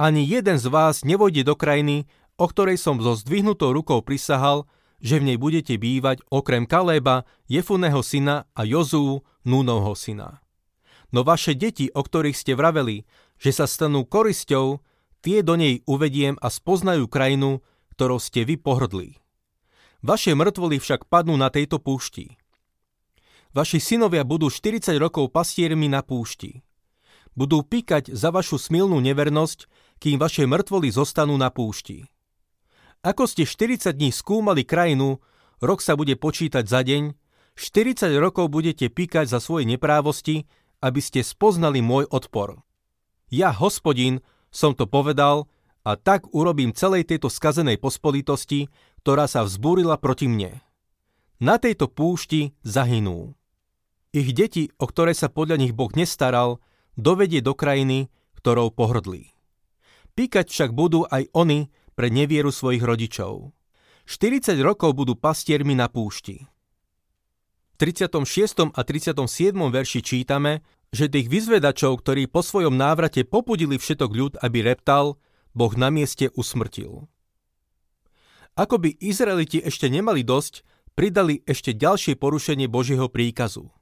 ani 0.00 0.24
jeden 0.24 0.58
z 0.58 0.66
vás 0.66 1.04
nevojde 1.04 1.44
do 1.44 1.54
krajiny, 1.54 2.08
o 2.40 2.48
ktorej 2.48 2.80
som 2.80 2.98
so 2.98 3.12
zdvihnutou 3.14 3.70
rukou 3.76 4.00
prisahal, 4.00 4.64
že 5.02 5.18
v 5.18 5.32
nej 5.32 5.38
budete 5.38 5.76
bývať 5.76 6.22
okrem 6.30 6.64
Kaléba, 6.64 7.26
Jefuného 7.50 8.00
syna 8.02 8.50
a 8.54 8.62
Jozú, 8.66 9.26
Núnovho 9.42 9.94
syna. 9.98 10.42
No 11.12 11.26
vaše 11.26 11.52
deti, 11.52 11.90
o 11.92 12.00
ktorých 12.00 12.38
ste 12.38 12.58
vraveli, 12.58 13.04
že 13.36 13.50
sa 13.52 13.66
stanú 13.68 14.06
korisťou, 14.06 14.80
tie 15.20 15.42
do 15.46 15.58
nej 15.58 15.84
uvediem 15.84 16.38
a 16.40 16.48
spoznajú 16.48 17.10
krajinu, 17.10 17.60
ktorou 17.94 18.16
ste 18.22 18.46
vy 18.48 18.56
pohrdli. 18.56 19.20
Vaše 20.02 20.34
mŕtvoly 20.34 20.82
však 20.82 21.06
padnú 21.06 21.38
na 21.38 21.52
tejto 21.52 21.78
púšti. 21.78 22.34
Vaši 23.52 23.78
synovia 23.78 24.24
budú 24.24 24.48
40 24.48 24.96
rokov 24.96 25.28
pastiermi 25.30 25.86
na 25.86 26.00
púšti. 26.00 26.64
Budú 27.32 27.64
píkať 27.64 28.12
za 28.12 28.28
vašu 28.28 28.60
smilnú 28.60 29.00
nevernosť 29.00 29.70
kým 30.02 30.18
vaše 30.18 30.50
mŕtvoly 30.50 30.90
zostanú 30.90 31.38
na 31.38 31.54
púšti. 31.54 32.10
Ako 33.06 33.30
ste 33.30 33.46
40 33.46 33.94
dní 33.94 34.10
skúmali 34.10 34.66
krajinu, 34.66 35.22
rok 35.62 35.78
sa 35.78 35.94
bude 35.94 36.18
počítať 36.18 36.66
za 36.66 36.82
deň, 36.82 37.14
40 37.54 38.10
rokov 38.18 38.50
budete 38.50 38.90
píkať 38.90 39.30
za 39.30 39.38
svoje 39.38 39.62
neprávosti, 39.62 40.50
aby 40.82 40.98
ste 40.98 41.22
spoznali 41.22 41.78
môj 41.78 42.10
odpor. 42.10 42.58
Ja, 43.30 43.54
hospodin, 43.54 44.26
som 44.50 44.74
to 44.74 44.90
povedal 44.90 45.46
a 45.86 45.94
tak 45.94 46.26
urobím 46.34 46.74
celej 46.74 47.06
tejto 47.06 47.30
skazenej 47.30 47.78
pospolitosti, 47.78 48.66
ktorá 49.06 49.30
sa 49.30 49.46
vzbúrila 49.46 50.02
proti 50.02 50.26
mne. 50.26 50.58
Na 51.38 51.62
tejto 51.62 51.86
púšti 51.86 52.58
zahynú. 52.66 53.38
Ich 54.10 54.34
deti, 54.34 54.74
o 54.82 54.90
ktoré 54.90 55.14
sa 55.14 55.30
podľa 55.30 55.62
nich 55.62 55.74
Boh 55.74 55.90
nestaral, 55.94 56.58
dovedie 56.98 57.40
do 57.40 57.56
krajiny, 57.56 58.12
ktorou 58.38 58.74
pohrdlí. 58.74 59.32
Píkať 60.12 60.52
však 60.52 60.70
budú 60.76 61.08
aj 61.08 61.30
oni 61.32 61.72
pre 61.96 62.12
nevieru 62.12 62.52
svojich 62.52 62.84
rodičov. 62.84 63.54
40 64.04 64.58
rokov 64.60 64.92
budú 64.98 65.14
pastiermi 65.14 65.72
na 65.78 65.88
púšti. 65.88 66.44
V 67.72 67.74
36. 67.80 68.74
a 68.74 68.80
37. 68.84 69.16
verši 69.56 70.00
čítame, 70.04 70.62
že 70.92 71.08
tých 71.08 71.26
vyzvedačov, 71.32 72.04
ktorí 72.04 72.28
po 72.28 72.44
svojom 72.44 72.76
návrate 72.76 73.24
popudili 73.24 73.80
všetok 73.80 74.10
ľud, 74.12 74.32
aby 74.44 74.60
reptal, 74.62 75.16
Boh 75.56 75.72
na 75.74 75.88
mieste 75.88 76.28
usmrtil. 76.36 77.08
Ako 78.52 78.76
by 78.76 78.92
Izraeliti 79.00 79.64
ešte 79.64 79.88
nemali 79.88 80.20
dosť, 80.20 80.60
pridali 80.92 81.40
ešte 81.48 81.72
ďalšie 81.72 82.20
porušenie 82.20 82.68
Božieho 82.68 83.08
príkazu. 83.08 83.72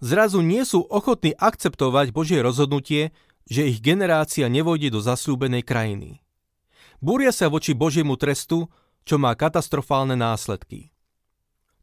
Zrazu 0.00 0.44
nie 0.44 0.62
sú 0.68 0.84
ochotní 0.84 1.32
akceptovať 1.32 2.12
Božie 2.12 2.40
rozhodnutie, 2.44 3.16
že 3.46 3.70
ich 3.70 3.80
generácia 3.80 4.50
nevojde 4.50 4.92
do 4.92 5.00
zasľúbenej 5.00 5.62
krajiny. 5.62 6.20
Búria 6.98 7.30
sa 7.30 7.46
voči 7.46 7.72
Božiemu 7.72 8.18
trestu, 8.18 8.68
čo 9.06 9.16
má 9.16 9.32
katastrofálne 9.38 10.18
následky. 10.18 10.90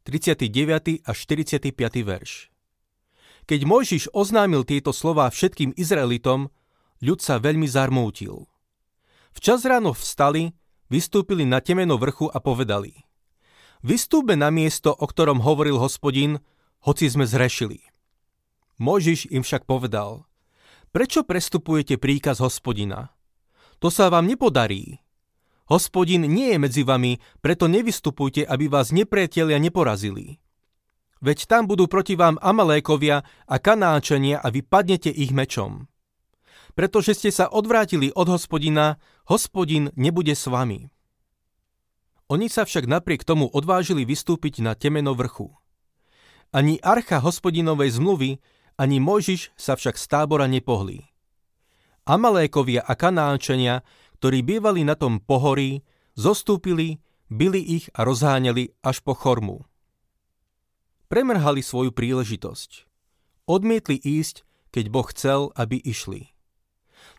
39. 0.04 1.00
až 1.00 1.16
45. 1.24 1.72
verš 2.04 2.52
Keď 3.48 3.60
Mojžiš 3.64 4.12
oznámil 4.12 4.68
tieto 4.68 4.92
slová 4.92 5.32
všetkým 5.32 5.72
Izraelitom, 5.80 6.52
ľud 7.00 7.18
sa 7.24 7.40
veľmi 7.40 7.64
zarmútil. 7.64 8.44
Včas 9.32 9.64
ráno 9.64 9.96
vstali, 9.96 10.52
vystúpili 10.92 11.48
na 11.48 11.64
temeno 11.64 11.96
vrchu 11.96 12.28
a 12.28 12.38
povedali 12.38 13.08
Vystúbe 13.84 14.36
na 14.36 14.52
miesto, 14.52 14.92
o 14.92 15.04
ktorom 15.08 15.40
hovoril 15.44 15.76
hospodin, 15.80 16.40
hoci 16.84 17.08
sme 17.08 17.24
zhrešili. 17.24 17.93
Mojžiš 18.78 19.30
im 19.34 19.42
však 19.42 19.66
povedal– 19.66 20.22
Prečo 20.94 21.26
prestupujete 21.26 21.98
príkaz 21.98 22.38
hospodina? 22.38 23.10
To 23.82 23.90
sa 23.90 24.14
vám 24.14 24.30
nepodarí. 24.30 25.02
Hospodin 25.66 26.22
nie 26.22 26.54
je 26.54 26.58
medzi 26.62 26.82
vami, 26.86 27.18
preto 27.42 27.66
nevystupujte, 27.66 28.46
aby 28.46 28.70
vás 28.70 28.94
nepriatelia 28.94 29.58
neporazili. 29.58 30.38
Veď 31.18 31.50
tam 31.50 31.66
budú 31.66 31.90
proti 31.90 32.14
vám 32.14 32.38
Amalékovia 32.38 33.26
a 33.26 33.56
Kanáčania 33.58 34.38
a 34.38 34.54
vy 34.54 34.62
padnete 34.62 35.10
ich 35.10 35.34
mečom. 35.34 35.90
Pretože 36.78 37.18
ste 37.18 37.34
sa 37.34 37.50
odvrátili 37.50 38.14
od 38.14 38.30
hospodina, 38.30 39.02
hospodin 39.26 39.90
nebude 39.98 40.38
s 40.38 40.46
vami. 40.46 40.94
Oni 42.30 42.46
sa 42.46 42.62
však 42.62 42.86
napriek 42.86 43.26
tomu 43.26 43.50
odvážili 43.50 44.06
vystúpiť 44.06 44.62
na 44.62 44.78
temeno 44.78 45.18
vrchu. 45.18 45.50
Ani 46.54 46.78
archa 46.78 47.18
hospodinovej 47.18 47.98
zmluvy 47.98 48.38
ani 48.74 48.98
Mojžiš 48.98 49.54
sa 49.54 49.78
však 49.78 49.94
z 49.94 50.04
tábora 50.10 50.50
nepohli. 50.50 51.06
Amalékovia 52.04 52.84
a 52.84 52.92
Kanánčania, 52.98 53.80
ktorí 54.20 54.44
bývali 54.44 54.84
na 54.84 54.98
tom 54.98 55.22
pohorí, 55.22 55.80
zostúpili, 56.18 57.00
byli 57.32 57.60
ich 57.60 57.86
a 57.96 58.04
rozháňali 58.04 58.76
až 58.84 59.00
po 59.00 59.16
chormu. 59.16 59.64
Premrhali 61.08 61.64
svoju 61.64 61.92
príležitosť. 61.92 62.88
Odmietli 63.44 64.00
ísť, 64.00 64.44
keď 64.72 64.84
Boh 64.90 65.06
chcel, 65.12 65.52
aby 65.54 65.78
išli. 65.78 66.32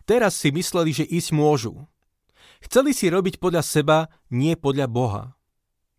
Teraz 0.06 0.38
si 0.38 0.50
mysleli, 0.50 0.90
že 0.94 1.06
ísť 1.06 1.30
môžu. 1.34 1.86
Chceli 2.62 2.94
si 2.94 3.06
robiť 3.10 3.38
podľa 3.38 3.62
seba, 3.62 3.98
nie 4.30 4.58
podľa 4.58 4.86
Boha. 4.90 5.24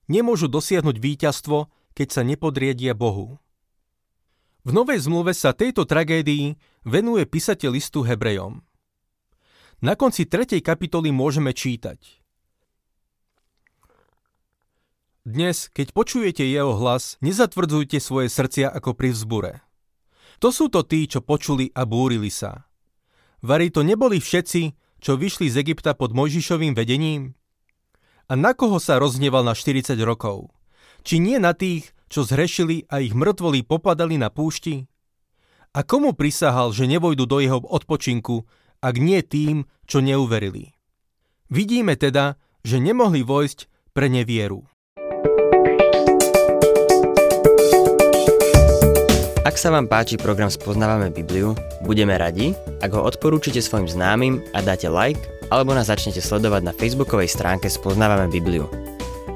Nemôžu 0.07 0.47
dosiahnuť 0.47 0.95
víťazstvo, 0.99 1.71
keď 1.91 2.07
sa 2.11 2.21
nepodriedia 2.23 2.95
Bohu. 2.95 3.39
V 4.67 4.75
Novej 4.75 4.99
zmluve 5.07 5.31
sa 5.31 5.55
tejto 5.55 5.87
tragédii 5.87 6.59
venuje 6.83 7.23
písateľ 7.23 7.79
listu 7.79 8.03
Hebrejom. 8.03 8.59
Na 9.79 9.95
konci 9.95 10.27
3. 10.27 10.59
kapitoly 10.59 11.07
môžeme 11.15 11.55
čítať. 11.55 11.95
Dnes, 15.23 15.71
keď 15.71 15.95
počujete 15.95 16.43
jeho 16.43 16.75
hlas, 16.75 17.15
nezatvrdzujte 17.23 18.03
svoje 18.03 18.27
srdcia 18.27 18.67
ako 18.67 18.91
pri 18.91 19.15
vzbure. 19.15 19.53
To 20.43 20.51
sú 20.51 20.67
to 20.67 20.83
tí, 20.83 21.07
čo 21.07 21.23
počuli 21.23 21.71
a 21.71 21.87
búrili 21.87 22.27
sa. 22.27 22.67
Vari 23.39 23.71
to 23.71 23.87
neboli 23.87 24.19
všetci, 24.19 24.75
čo 24.99 25.15
vyšli 25.15 25.47
z 25.47 25.63
Egypta 25.63 25.95
pod 25.95 26.11
Mojžišovým 26.11 26.75
vedením? 26.75 27.39
A 28.27 28.35
na 28.35 28.51
koho 28.51 28.83
sa 28.83 28.99
rozneval 28.99 29.47
na 29.47 29.55
40 29.55 29.95
rokov? 30.03 30.51
Či 31.07 31.23
nie 31.23 31.39
na 31.39 31.55
tých, 31.55 31.95
čo 32.07 32.23
zhrešili 32.23 32.87
a 32.87 33.03
ich 33.03 33.15
mŕtvoli 33.15 33.63
popadali 33.67 34.15
na 34.19 34.31
púšti? 34.31 34.87
A 35.75 35.83
komu 35.83 36.15
prisahal, 36.15 36.73
že 36.73 36.89
nevojdu 36.89 37.27
do 37.27 37.37
jeho 37.37 37.59
odpočinku, 37.61 38.47
ak 38.81 38.95
nie 38.97 39.21
tým, 39.21 39.67
čo 39.85 40.01
neuverili? 40.01 40.73
Vidíme 41.51 41.95
teda, 41.95 42.39
že 42.63 42.81
nemohli 42.81 43.23
vojsť 43.23 43.91
pre 43.93 44.07
nevieru. 44.11 44.65
Ak 49.47 49.55
sa 49.55 49.71
vám 49.71 49.87
páči 49.87 50.19
program 50.19 50.51
Spoznávame 50.51 51.07
Bibliu, 51.07 51.55
budeme 51.87 52.19
radi, 52.19 52.51
ak 52.83 52.91
ho 52.91 53.01
odporúčite 53.07 53.63
svojim 53.63 53.87
známym 53.87 54.43
a 54.51 54.59
dáte 54.59 54.91
like, 54.91 55.23
alebo 55.47 55.71
nás 55.71 55.87
začnete 55.87 56.19
sledovať 56.19 56.67
na 56.67 56.75
facebookovej 56.75 57.31
stránke 57.31 57.71
Spoznávame 57.71 58.27
Bibliu 58.27 58.67